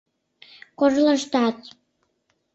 кожлаштат 0.79 1.57